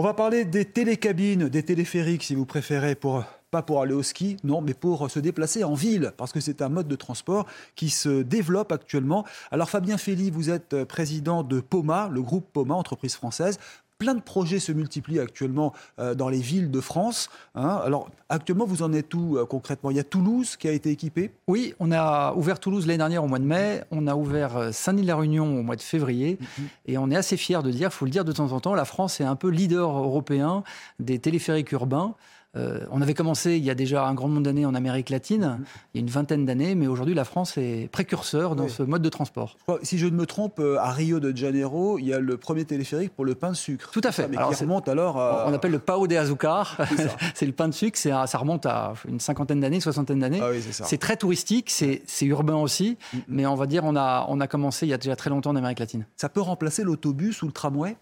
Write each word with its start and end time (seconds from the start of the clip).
On 0.00 0.02
va 0.02 0.14
parler 0.14 0.46
des 0.46 0.64
télécabines, 0.64 1.50
des 1.50 1.62
téléphériques 1.62 2.22
si 2.22 2.34
vous 2.34 2.46
préférez, 2.46 2.94
pas 2.94 3.60
pour 3.60 3.82
aller 3.82 3.92
au 3.92 4.02
ski, 4.02 4.38
non, 4.44 4.62
mais 4.62 4.72
pour 4.72 5.10
se 5.10 5.20
déplacer 5.20 5.62
en 5.62 5.74
ville, 5.74 6.14
parce 6.16 6.32
que 6.32 6.40
c'est 6.40 6.62
un 6.62 6.70
mode 6.70 6.88
de 6.88 6.96
transport 6.96 7.44
qui 7.74 7.90
se 7.90 8.22
développe 8.22 8.72
actuellement. 8.72 9.26
Alors 9.50 9.68
Fabien 9.68 9.98
Félix, 9.98 10.34
vous 10.34 10.48
êtes 10.48 10.84
président 10.84 11.42
de 11.42 11.60
POMA, 11.60 12.08
le 12.10 12.22
groupe 12.22 12.50
POMA, 12.50 12.74
entreprise 12.74 13.14
française 13.14 13.58
plein 14.00 14.14
de 14.14 14.22
projets 14.22 14.58
se 14.58 14.72
multiplient 14.72 15.20
actuellement 15.20 15.72
euh, 15.98 16.14
dans 16.16 16.30
les 16.30 16.40
villes 16.40 16.70
de 16.70 16.80
France. 16.80 17.28
hein. 17.54 17.80
Alors, 17.84 18.10
actuellement, 18.30 18.64
vous 18.64 18.82
en 18.82 18.92
êtes 18.94 19.12
où 19.14 19.36
euh, 19.36 19.44
concrètement? 19.44 19.90
Il 19.90 19.96
y 19.98 20.00
a 20.00 20.04
Toulouse 20.04 20.56
qui 20.56 20.66
a 20.66 20.72
été 20.72 20.90
équipé? 20.90 21.30
Oui, 21.46 21.74
on 21.78 21.92
a 21.92 22.32
ouvert 22.34 22.58
Toulouse 22.58 22.86
l'année 22.86 22.98
dernière 22.98 23.22
au 23.22 23.28
mois 23.28 23.38
de 23.38 23.44
mai, 23.44 23.84
on 23.90 24.06
a 24.06 24.16
ouvert 24.16 24.56
euh, 24.56 24.72
Saint-Denis-la-Réunion 24.72 25.60
au 25.60 25.62
mois 25.62 25.76
de 25.76 25.82
février, 25.82 26.38
et 26.86 26.96
on 26.96 27.10
est 27.10 27.16
assez 27.16 27.36
fiers 27.36 27.62
de 27.62 27.70
dire, 27.70 27.90
il 27.92 27.94
faut 27.94 28.06
le 28.06 28.10
dire 28.10 28.24
de 28.24 28.32
temps 28.32 28.52
en 28.52 28.60
temps, 28.60 28.74
la 28.74 28.86
France 28.86 29.20
est 29.20 29.24
un 29.24 29.36
peu 29.36 29.48
leader 29.48 29.90
européen 29.90 30.64
des 30.98 31.18
téléphériques 31.18 31.70
urbains. 31.72 32.14
Euh, 32.56 32.80
on 32.90 33.00
avait 33.00 33.14
commencé 33.14 33.56
il 33.56 33.64
y 33.64 33.70
a 33.70 33.76
déjà 33.76 34.04
un 34.06 34.12
grand 34.14 34.26
nombre 34.26 34.42
d'années 34.42 34.66
en 34.66 34.74
Amérique 34.74 35.08
latine, 35.10 35.60
il 35.94 36.00
y 36.00 36.02
a 36.02 36.04
une 36.04 36.10
vingtaine 36.10 36.44
d'années, 36.46 36.74
mais 36.74 36.88
aujourd'hui 36.88 37.14
la 37.14 37.24
France 37.24 37.56
est 37.56 37.88
précurseur 37.92 38.56
dans 38.56 38.64
Oui. 38.64 38.70
ce 38.70 38.82
mode 38.82 39.02
de 39.02 39.08
transport. 39.08 39.54
Je 39.58 39.62
crois- 39.62 39.78
Si 39.84 39.98
je 39.98 40.06
ne 40.06 40.16
me 40.16 40.26
trompe, 40.26 40.58
euh, 40.58 40.76
à 40.80 40.90
Rio 40.90 41.20
de 41.20 41.36
Janeiro, 41.36 41.98
il 42.00 42.06
y 42.06 42.12
a 42.12 42.18
le 42.18 42.36
premier 42.38 42.64
téléphérique 42.64 43.14
pour 43.14 43.24
le 43.24 43.36
pain 43.36 43.50
de 43.50 43.56
sucre. 43.56 43.90
Tout 43.92 44.00
à 44.02 44.10
fait. 44.10 44.26
Mais 44.26 44.36
Alors, 44.36 44.50
qui 44.50 44.56
c'est- 44.56 44.64
remonte 44.64 44.88
alors 44.88 45.16
à... 45.20 45.44
On 45.48 45.52
appelle 45.54 45.70
le 45.70 45.78
Pao 45.78 46.08
de 46.08 46.16
Azucar, 46.16 46.76
C'est 47.36 47.46
le 47.46 47.52
pain 47.52 47.68
de 47.68 47.72
sucre, 47.74 47.96
c'est 47.96 48.10
un- 48.10 48.26
ça 48.26 48.38
remonte 48.38 48.66
à 48.66 48.94
une 49.08 49.20
cinquantaine 49.20 49.60
d'années, 49.60 49.78
soixantaine 49.78 50.18
d'années. 50.18 50.40
Ah 50.42 50.48
oui, 50.50 50.60
c'est 50.72 50.98
très 50.98 51.16
touristique, 51.16 51.70
c'est 51.70 52.02
urbain 52.22 52.56
aussi, 52.56 52.98
mais 53.28 53.46
on 53.46 53.54
va 53.54 53.66
dire 53.66 53.84
on 53.84 53.94
a, 53.94 54.26
on 54.28 54.40
a 54.40 54.48
commencé 54.48 54.86
il 54.86 54.88
y 54.88 54.92
a 54.94 54.98
déjà 54.98 55.14
très 55.14 55.30
longtemps 55.30 55.50
en 55.50 55.56
Amérique 55.56 55.78
latine. 55.78 56.04
Ça 56.16 56.28
peut 56.28 56.40
remplacer 56.40 56.82
l'autobus 56.82 57.42
ou 57.42 57.46
le 57.46 57.52
tramway? 57.52 57.96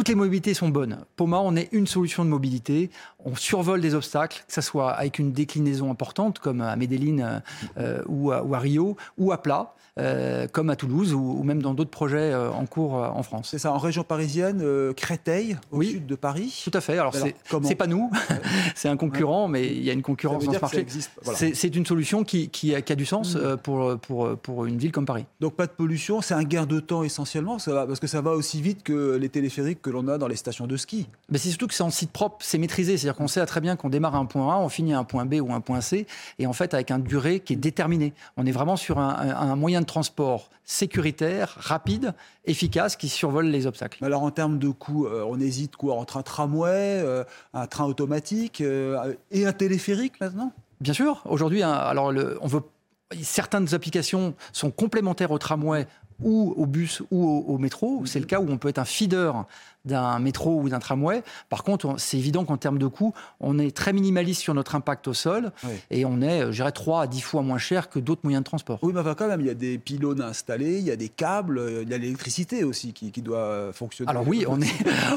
Toutes 0.00 0.08
les 0.08 0.14
mobilités 0.14 0.54
sont 0.54 0.70
bonnes. 0.70 1.04
Poma, 1.16 1.40
on 1.40 1.54
est 1.56 1.68
une 1.72 1.86
solution 1.86 2.24
de 2.24 2.30
mobilité. 2.30 2.88
On 3.22 3.36
survole 3.36 3.82
des 3.82 3.94
obstacles, 3.94 4.42
que 4.48 4.54
ce 4.54 4.62
soit 4.62 4.92
avec 4.92 5.18
une 5.18 5.32
déclinaison 5.32 5.90
importante, 5.90 6.38
comme 6.38 6.62
à 6.62 6.74
Medellín 6.74 7.42
euh, 7.76 8.00
ou, 8.08 8.30
à, 8.32 8.42
ou 8.42 8.54
à 8.54 8.58
Rio, 8.60 8.96
ou 9.18 9.30
à 9.30 9.42
plat, 9.42 9.74
euh, 9.98 10.46
comme 10.50 10.70
à 10.70 10.76
Toulouse, 10.76 11.12
ou, 11.12 11.36
ou 11.38 11.42
même 11.42 11.60
dans 11.60 11.74
d'autres 11.74 11.90
projets 11.90 12.16
euh, 12.32 12.50
en 12.50 12.64
cours 12.64 12.96
euh, 12.96 13.08
en 13.10 13.22
France. 13.22 13.48
C'est 13.50 13.58
ça, 13.58 13.72
en 13.72 13.78
région 13.78 14.02
parisienne, 14.02 14.60
euh, 14.62 14.94
Créteil, 14.94 15.58
au 15.70 15.78
Oui. 15.78 15.88
sud 15.90 16.06
de 16.06 16.14
Paris. 16.14 16.62
Tout 16.64 16.70
à 16.72 16.80
fait. 16.80 16.94
Alors, 16.96 17.14
Alors, 17.14 17.28
c'est- 17.66 17.74
pas 17.74 17.86
nous, 17.86 18.10
c'est 18.74 18.88
un 18.88 18.96
concurrent, 18.96 19.48
mais 19.48 19.66
il 19.66 19.82
y 19.84 19.90
a 19.90 19.92
une 19.92 20.00
concurrence 20.00 20.44
dans 20.46 20.52
ce 20.54 20.58
marché. 20.60 20.86
Voilà. 21.24 21.38
C'est 21.52 21.76
une 21.76 21.84
solution 21.84 22.24
qui, 22.24 22.48
qui 22.48 22.74
a, 22.74 22.80
qui 22.80 22.92
a 22.92 22.96
du 22.96 23.04
sens 23.04 23.36
euh, 23.36 23.56
pour, 23.58 23.98
pour, 23.98 24.34
pour 24.38 24.64
une 24.64 24.78
ville 24.78 24.92
comme 24.92 25.04
Paris. 25.04 25.26
Donc 25.40 25.56
pas 25.56 25.66
de 25.66 25.72
pollution, 25.72 26.22
c'est 26.22 26.34
un 26.34 26.44
gain 26.44 26.64
de 26.64 26.80
temps 26.80 27.02
essentiellement, 27.02 27.58
ça 27.58 27.74
va, 27.74 27.86
parce 27.86 28.00
que 28.00 28.06
ça 28.06 28.22
va 28.22 28.30
aussi 28.30 28.62
vite 28.62 28.82
que 28.82 29.16
les 29.16 29.28
téléphériques 29.28 29.82
que 29.82 29.89
l'on 29.90 30.08
a 30.08 30.18
dans 30.18 30.28
les 30.28 30.36
stations 30.36 30.66
de 30.66 30.76
ski. 30.76 31.06
Mais 31.28 31.38
c'est 31.38 31.48
surtout 31.50 31.66
que 31.66 31.74
c'est 31.74 31.82
en 31.82 31.90
site 31.90 32.10
propre, 32.10 32.36
c'est 32.40 32.58
maîtrisé. 32.58 32.96
C'est-à-dire 32.96 33.16
qu'on 33.16 33.28
sait 33.28 33.44
très 33.46 33.60
bien 33.60 33.76
qu'on 33.76 33.88
démarre 33.88 34.14
à 34.14 34.18
un 34.18 34.24
point 34.24 34.54
A, 34.54 34.58
on 34.58 34.68
finit 34.68 34.94
à 34.94 34.98
un 34.98 35.04
point 35.04 35.24
B 35.24 35.34
ou 35.34 35.52
un 35.52 35.60
point 35.60 35.80
C, 35.80 36.06
et 36.38 36.46
en 36.46 36.52
fait 36.52 36.74
avec 36.74 36.90
un 36.90 36.98
durée 36.98 37.40
qui 37.40 37.54
est 37.54 37.56
déterminée. 37.56 38.12
On 38.36 38.46
est 38.46 38.52
vraiment 38.52 38.76
sur 38.76 38.98
un, 38.98 39.56
moyen 39.56 39.80
de 39.80 39.86
transport 39.86 40.48
sécuritaire, 40.64 41.56
rapide, 41.58 42.14
efficace, 42.44 42.96
qui 42.96 43.08
survole 43.08 43.46
les 43.46 43.66
obstacles. 43.66 44.04
Alors 44.04 44.22
en 44.22 44.30
termes 44.30 44.58
de 44.58 44.68
coûts, 44.68 45.06
euh, 45.06 45.24
on 45.26 45.40
hésite 45.40 45.76
quoi 45.76 45.96
entre 45.96 46.16
un 46.16 46.22
tramway, 46.22 46.70
euh, 47.02 47.24
un 47.54 47.66
train 47.66 47.84
automatique 47.84 48.60
euh, 48.60 49.14
et 49.30 49.46
un 49.46 49.52
téléphérique 49.52 50.20
maintenant? 50.20 50.52
Bien 50.80 50.94
sûr, 50.94 51.22
aujourd'hui, 51.26 51.62
hein, 51.62 51.72
alors 51.72 52.12
le- 52.12 52.38
on 52.40 52.46
veut 52.46 52.62
certaines 53.22 53.74
applications 53.74 54.34
sont 54.52 54.70
complémentaires 54.70 55.32
au 55.32 55.38
tramway 55.38 55.86
ou 56.22 56.54
au 56.56 56.66
bus 56.66 57.02
ou 57.10 57.24
au, 57.24 57.54
au 57.54 57.58
métro. 57.58 58.02
C'est 58.06 58.20
le 58.20 58.26
cas 58.26 58.40
où 58.40 58.46
on 58.48 58.58
peut 58.58 58.68
être 58.68 58.78
un 58.78 58.84
feeder 58.84 59.46
d'un 59.84 60.18
métro 60.18 60.60
ou 60.60 60.68
d'un 60.68 60.78
tramway. 60.78 61.22
Par 61.48 61.64
contre, 61.64 61.86
on- 61.86 61.98
c'est 61.98 62.18
évident 62.18 62.44
qu'en 62.44 62.56
termes 62.56 62.78
de 62.78 62.86
coût, 62.86 63.14
on 63.40 63.58
est 63.58 63.74
très 63.74 63.92
minimaliste 63.92 64.40
sur 64.42 64.54
notre 64.54 64.74
impact 64.74 65.08
au 65.08 65.14
sol 65.14 65.52
Oui. 65.64 65.70
et 65.90 66.04
on 66.04 66.20
est, 66.20 66.42
euh, 66.42 66.50
je 66.52 66.56
dirais, 66.56 66.72
3 66.72 67.02
à 67.02 67.06
10 67.06 67.20
fois 67.22 67.42
moins 67.42 67.58
cher 67.58 67.88
que 67.88 67.98
d'autres 67.98 68.20
moyens 68.24 68.42
de 68.42 68.46
transport. 68.46 68.78
Oui, 68.82 68.92
mais 68.94 69.00
enfin, 69.00 69.14
quand 69.14 69.26
même, 69.28 69.40
il 69.40 69.46
y 69.46 69.50
a 69.50 69.54
des 69.54 69.78
pylônes 69.78 70.20
installés, 70.20 70.78
il 70.78 70.84
y 70.84 70.90
a 70.90 70.96
des 70.96 71.08
câbles, 71.08 71.58
euh, 71.58 71.82
il 71.82 71.88
y 71.88 71.94
a 71.94 71.98
l'électricité 71.98 72.62
aussi 72.64 72.92
qui, 72.92 73.10
qui 73.10 73.22
doit 73.22 73.38
euh, 73.38 73.72
fonctionner. 73.72 74.10
Alors 74.10 74.26
oui, 74.28 74.44
on 74.48 74.60
est, 74.60 74.66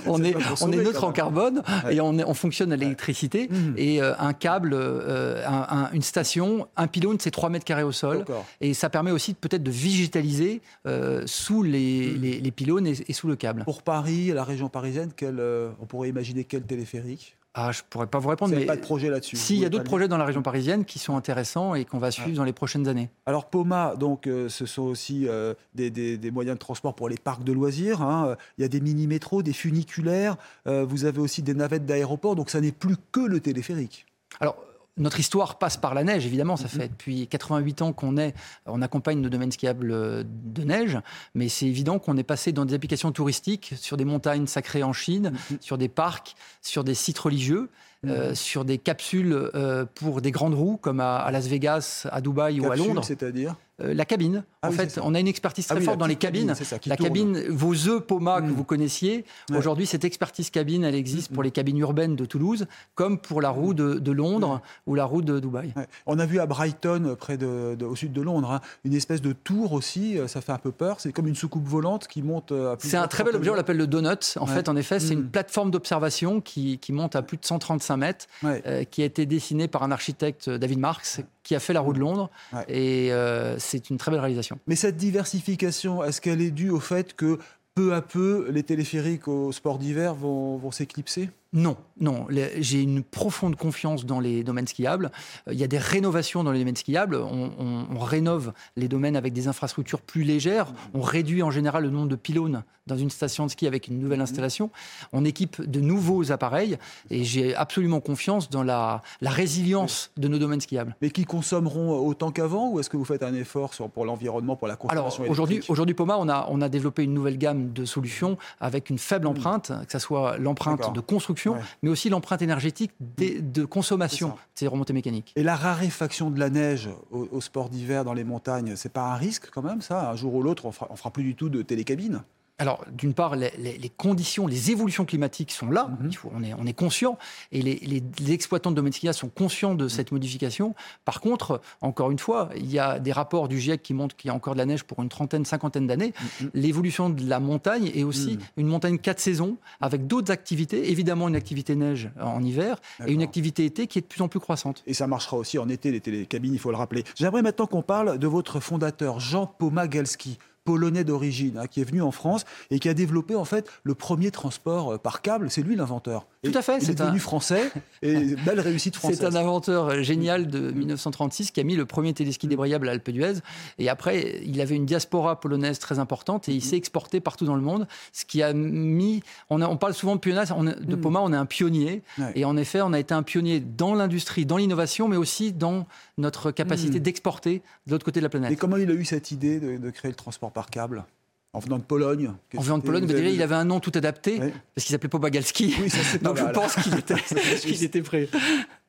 on 0.07 0.23
est, 0.23 0.35
on 0.61 0.71
est 0.71 0.77
neutre 0.77 1.03
en 1.03 1.11
carbone 1.11 1.61
Ouais. 1.85 1.95
et 1.95 2.01
on, 2.01 2.17
est- 2.17 2.23
on 2.25 2.33
fonctionne 2.33 2.71
à 2.71 2.75
l'électricité. 2.75 3.49
Mhm. 3.49 3.73
Et 3.77 4.01
euh, 4.01 4.13
un 4.19 4.33
câble, 4.33 4.71
euh, 4.73 5.45
un- 5.47 5.67
un- 5.77 5.89
une 5.91 6.01
station, 6.01 6.67
un 6.77 6.87
pylône, 6.87 7.17
c'est 7.19 7.31
3 7.31 7.49
mètres 7.49 7.65
carrés 7.65 7.83
au 7.83 7.91
sol. 7.91 8.23
Et 8.61 8.73
ça 8.73 8.89
permet 8.89 9.11
aussi 9.11 9.33
peut-être 9.33 9.63
de 9.63 9.71
végétaliser 9.71 10.61
euh, 10.87 11.23
sous 11.25 11.63
les, 11.63 12.11
Mhm. 12.15 12.21
les- 12.21 12.39
les 12.41 12.51
pylônes 12.51 12.87
et, 12.87 12.95
et 13.07 13.13
sous 13.13 13.27
le 13.27 13.35
câble. 13.35 13.63
Pour 13.63 13.83
Paris, 13.83 14.27
la 14.33 14.43
région 14.53 14.69
parisienne, 14.69 15.11
quel, 15.15 15.39
euh, 15.39 15.69
on 15.81 15.85
pourrait 15.85 16.09
imaginer 16.09 16.43
quel 16.43 16.63
téléphérique? 16.63 17.35
Ah, 17.55 17.71
je 17.71 17.81
pourrais 17.87 18.07
pas 18.07 18.17
vous 18.17 18.23
Vous 18.23 18.29
répondre, 18.31 18.49
n'avez 18.51 18.63
mais 18.63 18.67
pas 18.67 18.75
de 18.75 18.81
projet 18.81 19.09
là-dessus 19.11 19.35
s'il 19.35 19.57
y 19.57 19.59
Vous 19.59 19.65
a 19.67 19.69
d'autres 19.69 19.83
projets 19.83 20.07
dans 20.07 20.17
la 20.17 20.25
région 20.25 20.41
parisienne 20.41 20.85
qui 20.85 20.97
sont 20.97 21.15
intéressants 21.15 21.75
et 21.75 21.85
qu'on 21.85 21.99
va 21.99 22.09
suivre 22.09 22.37
dans 22.37 22.43
les 22.45 22.51
prochaines 22.53 22.87
années. 22.87 23.09
Alors 23.27 23.45
Poma, 23.45 23.95
donc, 23.95 24.25
euh, 24.25 24.49
ce 24.49 24.65
sont 24.65 24.81
aussi 24.81 25.27
euh, 25.27 25.53
des, 25.75 25.91
des- 25.91 26.17
des 26.17 26.31
moyens 26.31 26.55
de 26.55 26.59
transport 26.59 26.95
pour 26.95 27.09
les 27.09 27.17
parcs 27.17 27.43
de 27.43 27.51
loisirs. 27.53 28.01
hein. 28.01 28.35
Il 28.57 28.63
y 28.63 28.65
a 28.65 28.67
des 28.69 28.81
mini-métros, 28.81 29.43
des 29.43 29.53
funiculaires. 29.53 30.35
euh, 30.67 30.83
vous 30.83 31.05
avez 31.05 31.19
aussi 31.19 31.43
des 31.43 31.53
navettes 31.53 31.85
d'aéroport. 31.85 32.35
Donc 32.35 32.49
ça 32.49 32.59
n'est 32.59 32.71
plus 32.71 32.95
que 33.11 33.19
le 33.21 33.39
téléphérique. 33.39 34.07
Alors, 34.39 34.57
notre 34.97 35.19
histoire 35.19 35.57
passe 35.57 35.77
par 35.77 35.93
la 35.93 36.03
neige, 36.03 36.25
évidemment. 36.25 36.55
Ça 36.55 36.67
fait 36.67 36.87
depuis 36.89 37.27
88 37.27 37.81
ans 37.81 37.93
qu'on 37.93 38.17
est, 38.17 38.33
on 38.65 38.81
accompagne 38.81 39.19
nos 39.21 39.29
domaines 39.29 39.51
skiables 39.51 39.91
euh, 39.91 40.23
de 40.27 40.63
neige, 40.63 40.99
mais 41.33 41.49
c'est 41.49 41.65
évident 41.65 41.97
qu'on 41.99 42.15
est 42.17 42.23
passé 42.23 42.51
dans 42.51 42.65
des 42.65 42.73
applications 42.75 43.11
touristiques 43.11 43.73
sur 43.77 43.97
des 43.97 44.05
montagnes 44.05 44.45
sacrées 44.47 44.83
en 44.83 44.93
Chine, 44.93 45.33
sur 45.61 45.77
des 45.77 45.89
parcs, 45.89 46.35
sur 46.61 46.83
des 46.83 46.93
sites 46.93 47.19
religieux. 47.19 47.69
euh, 48.05 48.35
sur 48.35 48.65
des 48.65 48.77
capsules 48.79 49.31
euh, 49.33 49.85
pour 49.95 50.19
des 50.19 50.31
grandes 50.31 50.55
roues 50.55 50.75
comme 50.75 50.99
à, 50.99 51.15
à 51.19 51.31
Las 51.31 51.47
Vegas, 51.47 52.05
à 52.11 52.19
Dubaï 52.19 52.59
ou 52.59 52.69
à 52.69 52.75
Londres. 52.75 53.01
c'est-à-dire? 53.05 53.55
Euh, 53.81 53.93
la 53.95 54.05
cabine. 54.05 54.43
Ah 54.61 54.67
en 54.67 54.69
oui, 54.71 54.77
fait, 54.77 54.99
on 55.03 55.15
a 55.15 55.19
une 55.19 55.27
expertise 55.27 55.65
très 55.65 55.75
Ah 55.75 55.79
oui, 55.79 55.85
forte 55.85 55.97
dans 55.97 56.05
les 56.05 56.15
cabine, 56.15 56.47
cabines. 56.49 56.63
ça, 56.65 56.77
la 56.85 56.95
tourne. 56.95 57.07
cabine, 57.09 57.43
vos 57.49 57.73
œufs 57.87 58.01
Poma 58.05 58.39
que 58.39 58.45
Mm. 58.45 58.51
vous 58.51 58.63
connaissiez, 58.63 59.25
Ouais. 59.49 59.57
aujourd'hui, 59.57 59.87
cette 59.87 60.05
expertise 60.05 60.51
cabine, 60.51 60.83
elle 60.83 60.93
existe 60.93 61.31
Mm, 61.31 61.33
pour 61.33 61.41
les 61.41 61.49
cabines 61.49 61.79
urbaines 61.79 62.15
de 62.15 62.25
Toulouse, 62.25 62.67
comme 62.93 63.17
pour 63.17 63.41
la 63.41 63.49
roue 63.49 63.73
de, 63.73 63.95
de 63.95 64.11
Londres 64.11 64.61
ou 64.85 64.93
la 64.93 65.05
roue 65.05 65.23
de 65.23 65.39
Dubaï. 65.39 65.73
Ouais. 65.75 65.87
On 66.05 66.19
a 66.19 66.25
vu 66.27 66.39
à 66.39 66.45
Brighton, 66.45 67.15
près 67.19 67.35
de, 67.37 67.73
de- 67.73 67.85
au 67.85 67.95
sud 67.95 68.13
de 68.13 68.21
Londres, 68.21 68.51
hein, 68.51 68.61
une 68.83 68.93
espèce 68.93 69.21
de 69.23 69.33
tour 69.33 69.73
aussi. 69.73 70.19
euh, 70.19 70.27
Ça 70.27 70.41
fait 70.41 70.51
un 70.51 70.59
peu 70.59 70.71
peur. 70.71 70.99
C'est 70.99 71.11
comme 71.11 71.27
une 71.27 71.35
soucoupe 71.35 71.67
volante 71.67 72.07
qui 72.07 72.21
monte 72.21 72.51
euh, 72.51 72.73
à 72.73 72.77
C'est 72.77 72.95
un 72.97 73.07
très 73.07 73.23
bel 73.23 73.35
objet, 73.35 73.49
on 73.49 73.55
l'appelle 73.55 73.77
le 73.77 73.87
donut. 73.87 74.37
En 74.39 74.45
Ouais. 74.45 74.53
fait, 74.53 74.69
en 74.69 74.75
effet, 74.75 74.99
c'est 74.99 75.13
une 75.13 75.25
plateforme 75.29 75.71
d'observation 75.71 76.41
qui, 76.41 76.77
qui 76.77 76.93
monte 76.93 77.15
à 77.15 77.23
plus 77.23 77.37
de 77.37 77.45
135 77.45 77.97
mètres, 77.97 78.25
euh, 78.43 78.83
qui 78.83 79.01
a 79.01 79.05
été 79.05 79.25
dessinée 79.25 79.67
par 79.67 79.81
un 79.81 79.91
architecte, 79.91 80.47
David 80.47 80.77
Marks, 80.77 81.21
qui 81.41 81.55
a 81.55 81.59
fait 81.59 81.73
la 81.73 81.81
roue 81.81 81.93
de 81.93 81.99
Londres. 81.99 82.29
Et 82.67 83.11
euh, 83.11 83.57
c'est 83.73 83.89
une 83.89 83.97
très 83.97 84.11
belle 84.11 84.19
réalisation. 84.19 84.59
Mais 84.67 84.75
cette 84.75 84.97
diversification, 84.97 86.03
est-ce 86.03 86.21
qu'elle 86.21 86.41
est 86.41 86.51
due 86.51 86.69
au 86.69 86.79
fait 86.79 87.15
que 87.15 87.39
peu 87.73 87.93
à 87.95 88.01
peu, 88.01 88.47
les 88.51 88.61
téléphériques 88.61 89.27
au 89.27 89.51
sport 89.51 89.79
d'hiver 89.79 90.13
vont, 90.13 90.57
vont 90.57 90.71
s'éclipser? 90.71 91.29
Non, 91.53 91.77
non. 91.99 92.25
J'ai 92.59 92.81
une 92.81 93.03
profonde 93.03 93.55
confiance 93.55 94.05
dans 94.05 94.19
les 94.19 94.43
domaines 94.43 94.67
skiables. 94.67 95.11
Euh, 95.47 95.53
Il 95.53 95.59
y 95.59 95.63
a 95.63 95.67
des 95.67 95.77
rénovations 95.77 96.43
dans 96.43 96.51
les 96.51 96.59
domaines 96.59 96.75
skiables. 96.75 97.15
On, 97.15 97.51
on- 97.59 97.85
on 97.95 97.99
rénove 97.99 98.53
les 98.75 98.87
domaines 98.87 99.15
avec 99.15 99.33
des 99.33 99.47
infrastructures 99.47 100.01
plus 100.01 100.23
légères. 100.23 100.73
On 100.93 101.01
réduit 101.01 101.43
en 101.43 101.51
général 101.51 101.83
le 101.83 101.89
nombre 101.91 102.07
de 102.09 102.15
pylônes 102.15 102.63
dans 102.85 102.97
une 102.97 103.09
station 103.09 103.45
de 103.45 103.51
ski 103.51 103.65
avec 103.65 103.87
une 103.87 103.97
nouvelle 103.99 104.19
installation. 104.19 104.69
On 105.13 105.23
équipe 105.23 105.61
de 105.61 105.79
nouveaux 105.79 106.33
appareils 106.33 106.77
et 107.09 107.23
j'ai 107.23 107.55
absolument 107.55 108.01
confiance 108.01 108.49
dans 108.49 108.63
la, 108.63 109.01
la 109.21 109.29
résilience 109.29 110.11
de 110.17 110.27
nos 110.27 110.37
domaines 110.37 110.59
skiables. 110.59 110.93
Mais 111.01 111.09
qui 111.09 111.23
consommeront 111.23 112.05
autant 112.05 112.31
qu'avant 112.31 112.71
Ou 112.71 112.79
est-ce 112.81 112.89
que 112.89 112.97
vous 112.97 113.05
faites 113.05 113.23
un 113.23 113.33
effort 113.35 113.73
sur, 113.73 113.89
pour 113.89 114.03
l'environnement, 114.03 114.57
pour 114.57 114.67
la 114.67 114.77
Alors 114.89 115.05
consommation 115.05 115.31
aujourd'hui, 115.31 115.55
électrique? 115.57 115.71
aujourd'hui 115.71 115.95
Poma, 115.95 116.17
on 116.19 116.27
a, 116.27 116.47
on 116.49 116.59
a 116.61 116.67
développé 116.67 117.03
une 117.03 117.13
nouvelle 117.13 117.37
gamme 117.37 117.71
de 117.71 117.85
solutions 117.85 118.37
avec 118.59 118.89
une 118.89 118.97
faible 118.97 119.27
empreinte, 119.27 119.71
que 119.85 119.91
ce 119.91 119.99
soit 119.99 120.37
l'empreinte 120.37 120.93
de 120.93 120.99
construction, 120.99 121.42
Ouais. 121.51 121.59
mais 121.83 121.89
aussi 121.89 122.09
l'empreinte 122.09 122.41
énergétique 122.41 122.91
des- 122.99 123.41
de 123.41 123.65
consommation 123.65 124.29
de 124.29 124.33
ces 124.55 124.67
remontées 124.67 124.93
mécaniques. 124.93 125.33
Et 125.35 125.43
la 125.43 125.55
raréfaction 125.55 126.31
de 126.31 126.39
la 126.39 126.49
neige 126.49 126.89
au, 127.11 127.27
au 127.31 127.41
sport 127.41 127.69
d'hiver 127.69 128.03
dans 128.05 128.13
les 128.13 128.23
montagnes, 128.23 128.75
c'est 128.75 128.91
pas 128.91 129.11
un 129.11 129.15
risque 129.15 129.49
quand 129.51 129.61
même 129.61 129.81
ça? 129.81 130.09
Un 130.11 130.15
jour 130.15 130.33
ou 130.35 130.41
l'autre, 130.43 130.65
on 130.65 130.71
fera, 130.71 130.87
on 130.89 130.95
fera 130.95 131.11
plus 131.11 131.23
du 131.23 131.35
tout 131.35 131.49
de 131.49 131.61
télécabine 131.61 132.23
alors, 132.59 132.85
d'une 132.91 133.15
part, 133.15 133.35
les, 133.35 133.51
conditions, 133.97 134.45
les 134.45 134.69
évolutions 134.69 135.05
climatiques 135.05 135.51
sont 135.51 135.71
là. 135.71 135.89
Mhm. 135.99 136.11
on, 136.35 136.43
est, 136.43 136.53
on 136.53 136.65
est 136.67 136.73
conscient. 136.73 137.17
Et 137.51 137.61
les, 137.61 138.03
exploitants 138.31 138.69
de 138.69 138.75
domaine 138.75 138.93
sont 138.93 139.29
conscients 139.29 139.73
de 139.73 139.87
cette 139.87 140.11
modification. 140.11 140.75
Par 141.03 141.19
contre, 141.19 141.61
encore 141.81 142.11
une 142.11 142.19
fois, 142.19 142.49
il 142.55 142.71
y 142.71 142.77
a 142.77 142.99
des 142.99 143.11
rapports 143.11 143.47
du 143.47 143.59
GIEC 143.59 143.81
qui 143.81 143.93
montrent 143.93 144.15
qu'il 144.15 144.27
y 144.27 144.31
a 144.31 144.35
encore 144.35 144.53
de 144.53 144.59
la 144.59 144.65
neige 144.65 144.83
pour 144.83 145.01
une 145.01 145.09
trentaine, 145.09 145.45
cinquantaine 145.45 145.87
d'années. 145.87 146.13
Mhm. 146.41 146.51
L'évolution 146.53 147.09
de 147.09 147.27
la 147.27 147.39
montagne 147.39 147.91
est 147.93 148.03
aussi 148.03 148.33
mhm. 148.33 148.43
une 148.57 148.67
montagne 148.67 148.97
quatre 148.99 149.19
saisons, 149.19 149.57
avec 149.81 150.05
d'autres 150.05 150.31
activités. 150.31 150.91
Évidemment, 150.91 151.27
une 151.27 151.35
activité 151.35 151.75
neige 151.75 152.11
en 152.21 152.43
hiver 152.43 152.77
et 153.05 153.13
une 153.13 153.23
activité 153.23 153.65
été 153.65 153.87
qui 153.87 153.97
est 153.97 154.03
de 154.03 154.07
plus 154.07 154.21
en 154.21 154.27
plus 154.27 154.39
croissante. 154.39 154.83
Et 154.85 154.93
ça 154.93 155.07
marchera 155.07 155.37
aussi 155.37 155.57
en 155.57 155.69
été, 155.69 155.91
les 155.91 156.01
télécabines, 156.01 156.53
il 156.53 156.59
faut 156.59 156.71
le 156.71 156.77
rappeler. 156.77 157.03
J'aimerais 157.15 157.41
maintenant 157.41 157.65
qu'on 157.65 157.81
parle 157.81 158.19
de 158.19 158.27
votre 158.27 158.59
fondateur, 158.59 159.19
Jean 159.19 159.47
Pomagalski 159.47 160.37
polonais 160.63 161.03
d'origine, 161.03 161.57
hein, 161.57 161.67
qui 161.67 161.81
est 161.81 161.83
venu 161.83 162.01
en 162.01 162.11
France 162.11 162.45
et 162.71 162.79
qui 162.79 162.89
a 162.89 162.93
développé 162.93 163.35
en 163.35 163.45
fait 163.45 163.69
le 163.83 163.95
premier 163.95 164.31
transport 164.31 164.93
euh, 164.93 164.97
par 164.97 165.21
câble. 165.21 165.49
C'est 165.49 165.61
lui 165.61 165.75
l'inventeur. 165.75 166.27
Tout 166.43 166.51
à 166.57 166.61
fait. 166.61 166.77
Il 166.81 166.89
est, 166.89 166.93
devenu 166.95 167.19
français 167.19 167.71
et 168.01 168.35
belle 168.45 168.59
réussite 168.59 168.95
française. 168.95 169.19
C'est 169.19 169.25
un 169.25 169.35
inventeur 169.35 170.03
génial 170.03 170.47
de 170.47 170.71
1936 170.71 171.51
qui 171.51 171.61
a 171.61 171.63
mis 171.63 171.75
le 171.75 171.85
premier 171.85 172.13
téléski 172.13 172.47
débrayable 172.47 172.89
à 172.89 172.91
Alpe 172.91 173.11
d'Huez. 173.11 173.35
Et 173.79 173.87
après, 173.87 174.41
il 174.45 174.59
avait 174.59 174.75
une 174.75 174.85
diaspora 174.85 175.39
polonaise 175.39 175.79
très 175.79 175.99
importante 175.99 176.49
et 176.49 176.53
il 176.53 176.61
s'est 176.61 176.75
exporté 176.75 177.21
partout 177.21 177.45
dans 177.45 177.55
le 177.55 177.61
monde. 177.61 177.87
Ce 178.11 178.25
qui 178.25 178.43
a 178.43 178.53
mis. 178.53 179.23
On, 179.49 179.61
on 179.61 179.77
parle 179.77 179.93
souvent 179.93 180.15
de 180.15 180.19
pionnier. 180.19 180.41
de 180.41 180.95
mm. 180.95 181.01
Poma, 181.01 181.21
on 181.21 181.31
est 181.31 181.37
un 181.37 181.45
pionnier. 181.45 182.03
Et 182.35 182.43
en 182.43 182.57
effet, 182.57 182.81
on 182.81 182.91
a 182.93 182.99
été 182.99 183.13
un 183.13 183.23
pionnier 183.23 183.61
dans 183.61 183.95
l'industrie, 183.95 184.45
dans 184.45 184.57
l'innovation, 184.57 185.07
mais 185.07 185.17
aussi 185.17 185.53
dans 185.53 185.87
notre 186.17 186.51
capacité 186.51 186.99
mm. 186.99 187.03
d'exporter 187.03 187.61
de 187.87 187.91
l'autre 187.91 188.05
côté 188.05 188.19
de 188.19 188.25
la 188.25 188.29
planète. 188.29 188.51
Et 188.51 188.55
comment 188.57 188.77
il 188.77 188.89
a 188.89 188.93
eu 188.93 189.05
cette 189.05 189.31
idée 189.31 189.59
de 189.59 189.89
créer 189.91 190.11
le 190.11 190.17
transport 190.17 190.51
par 190.51 190.69
câble? 190.69 191.05
En 191.53 191.59
venant 191.59 191.77
de 191.77 191.83
Pologne. 191.83 192.31
En 192.57 192.61
venant 192.61 192.79
de 192.79 192.83
Pologne, 192.83 193.07
il 193.07 193.41
avait 193.41 193.55
un 193.55 193.65
nom 193.65 193.79
tout 193.79 193.91
adapté, 193.95 194.39
parce 194.39 194.85
qu'il 194.85 194.91
s'appelait 194.91 195.09
Pobagalski. 195.09 195.75
Oui, 195.79 195.89
ça 195.89 195.99
c'est 196.03 196.21
Donc 196.21 196.37
je 196.37 196.45
pense 196.45 196.75
qu'il 196.75 196.93
était, 196.97 197.15
qu'il 197.61 197.83
était 197.83 198.01
prêt. 198.01 198.27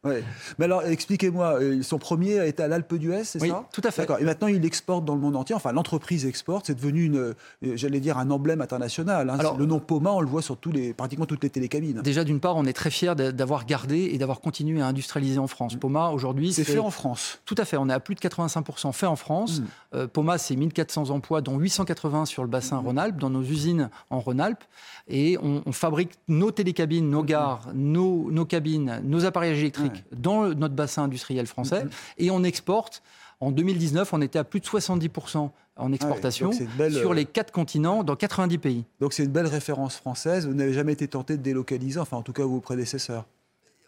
Mais 0.04 0.64
alors, 0.64 0.84
expliquez-moi, 0.84 1.60
euh, 1.60 1.82
son 1.82 1.98
premier 1.98 2.46
été 2.46 2.62
à 2.62 2.68
l'Alpe 2.68 2.94
d'Huez, 2.94 3.24
c'est 3.24 3.40
oui, 3.40 3.48
ça 3.48 3.64
tout 3.72 3.82
à 3.84 3.90
fait. 3.90 4.08
Et 4.20 4.24
maintenant, 4.24 4.48
il 4.48 4.64
exporte 4.64 5.04
dans 5.04 5.14
le 5.14 5.20
monde 5.20 5.36
entier. 5.36 5.54
Enfin, 5.54 5.72
l'entreprise 5.72 6.26
exporte. 6.26 6.66
C'est 6.66 6.74
devenu, 6.74 7.04
une, 7.04 7.16
euh, 7.16 7.34
j'allais 7.62 8.00
dire, 8.00 8.18
un 8.18 8.30
emblème 8.30 8.60
international. 8.60 9.30
Hein. 9.30 9.38
Alors, 9.38 9.56
le 9.56 9.66
nom 9.66 9.80
Poma, 9.80 10.10
on 10.12 10.20
le 10.20 10.26
voit 10.26 10.42
sur 10.42 10.56
tous 10.56 10.72
les, 10.72 10.92
pratiquement 10.92 11.26
toutes 11.26 11.42
les 11.42 11.50
télécabines. 11.50 12.02
Déjà, 12.02 12.24
d'une 12.24 12.40
part, 12.40 12.56
on 12.56 12.64
est 12.64 12.72
très 12.72 12.90
fiers 12.90 13.14
d'avoir 13.14 13.66
gardé 13.66 14.10
et 14.12 14.18
d'avoir 14.18 14.40
continué 14.40 14.80
à 14.80 14.86
industrialiser 14.86 15.38
en 15.38 15.46
France. 15.46 15.76
Poma, 15.76 16.10
aujourd'hui, 16.10 16.52
c'est 16.52 16.64
fait 16.64 16.78
en 16.78 16.90
France. 16.90 17.40
Tout 17.44 17.56
à 17.58 17.64
fait. 17.64 17.76
On 17.76 17.88
est 17.88 17.92
à 17.92 18.00
plus 18.00 18.14
de 18.14 18.20
85% 18.20 18.92
fait 18.92 19.06
en 19.06 19.16
France. 19.16 19.60
Mm. 19.60 19.64
Euh, 19.94 20.06
Poma, 20.06 20.38
c'est 20.38 20.56
1400 20.56 21.10
emplois, 21.10 21.40
dont 21.40 21.58
880 21.58 22.26
sur 22.26 22.42
le 22.42 22.48
bassin 22.48 22.80
mm. 22.80 22.86
Rhône-Alpes, 22.86 23.16
dans 23.16 23.30
nos 23.30 23.42
usines 23.42 23.90
en 24.10 24.20
Rhône-Alpes. 24.20 24.64
Et 25.08 25.38
on, 25.42 25.72
fabrique 25.72 26.12
nos 26.28 26.50
télécabines, 26.50 27.10
nos 27.10 27.22
gares, 27.22 27.68
nos, 27.74 28.30
nos 28.30 28.46
cabines, 28.46 29.02
nos 29.04 29.24
appareillages 29.26 29.58
électriques 29.58 29.93
dans 30.12 30.48
notre 30.48 30.74
bassin 30.74 31.04
industriel 31.04 31.46
français. 31.46 31.84
Mm-hmm. 31.84 32.14
Et 32.18 32.30
on 32.30 32.44
exporte. 32.44 33.02
En 33.40 33.50
2019, 33.50 34.12
on 34.12 34.22
était 34.22 34.38
à 34.38 34.44
plus 34.44 34.60
de 34.60 34.66
70% 34.66 35.50
en 35.76 35.92
exportation 35.92 36.52
sur 36.52 37.14
les 37.14 37.24
quatre 37.24 37.50
continents, 37.50 38.04
dans 38.04 38.16
90 38.16 38.58
pays. 38.58 38.84
Donc 39.00 39.12
c'est 39.12 39.24
une 39.24 39.32
belle 39.32 39.46
référence 39.46 39.96
française. 39.96 40.46
Vous 40.46 40.54
n'avez 40.54 40.72
jamais 40.72 40.92
été 40.92 41.08
tenté 41.08 41.36
de 41.36 41.42
délocaliser, 41.42 41.98
enfin 41.98 42.16
en 42.16 42.22
tout 42.22 42.32
cas 42.32 42.44
vos 42.44 42.60
prédécesseurs? 42.60 43.24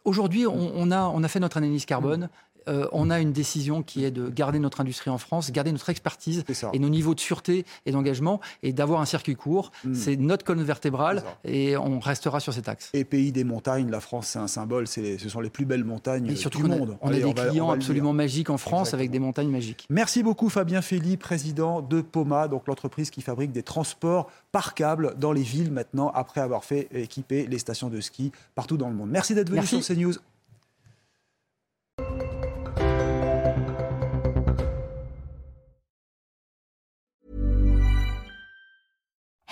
Aujourd'hui, 0.04 0.46
on, 0.46 0.90
a, 0.90 1.06
on 1.08 1.22
a 1.24 1.28
fait 1.28 1.40
notre 1.40 1.56
analyse 1.56 1.84
carbone. 1.84 2.28
Euh, 2.68 2.88
on 2.92 3.10
a 3.10 3.20
une 3.20 3.32
décision 3.32 3.82
qui 3.82 4.04
est 4.04 4.10
de 4.10 4.28
garder 4.28 4.58
notre 4.58 4.80
industrie 4.80 5.10
en 5.10 5.18
France, 5.18 5.52
garder 5.52 5.72
notre 5.72 5.88
expertise 5.90 6.44
et 6.72 6.78
nos 6.78 6.88
niveaux 6.88 7.14
de 7.14 7.20
sûreté 7.20 7.64
et 7.84 7.92
d'engagement 7.92 8.40
et 8.62 8.72
d'avoir 8.72 9.00
un 9.00 9.06
circuit 9.06 9.36
court. 9.36 9.70
Mm. 9.84 9.94
C'est 9.94 10.16
notre 10.16 10.44
colonne 10.44 10.64
vertébrale 10.64 11.22
et 11.44 11.76
on 11.76 12.00
restera 12.00 12.40
sur 12.40 12.52
cet 12.52 12.68
axe. 12.68 12.90
Et 12.92 13.04
pays 13.04 13.32
des 13.32 13.44
montagnes, 13.44 13.90
la 13.90 14.00
France 14.00 14.28
c'est 14.28 14.38
un 14.38 14.48
symbole, 14.48 14.86
ce 14.86 15.28
sont 15.28 15.40
les 15.40 15.50
plus 15.50 15.64
belles 15.64 15.84
montagnes 15.84 16.26
du 16.26 16.62
monde. 16.62 16.96
On 17.00 17.10
a 17.10 17.18
des 17.18 17.34
clients 17.34 17.70
absolument 17.70 18.12
magiques 18.12 18.50
en 18.50 18.58
France 18.58 18.94
avec 18.94 19.10
des 19.10 19.18
montagnes 19.18 19.50
magiques. 19.50 19.86
Merci 19.90 20.22
beaucoup 20.22 20.48
Fabien 20.48 20.82
Félix, 20.82 21.16
président 21.16 21.82
de 21.82 22.00
Poma, 22.00 22.48
donc 22.48 22.66
l'entreprise 22.66 23.10
qui 23.10 23.22
fabrique 23.22 23.52
des 23.52 23.62
transports 23.62 24.30
par 24.52 24.74
câble 24.74 25.14
dans 25.18 25.32
les 25.32 25.42
villes 25.42 25.72
maintenant 25.72 26.10
après 26.14 26.40
avoir 26.40 26.64
fait 26.64 26.88
équiper 26.92 27.46
les 27.46 27.58
stations 27.58 27.88
de 27.88 28.00
ski 28.00 28.32
partout 28.54 28.76
dans 28.76 28.88
le 28.88 28.94
monde. 28.94 29.10
Merci 29.10 29.34
d'être 29.34 29.50
venu 29.50 29.66
sur 29.66 29.80
CNews. 29.80 30.14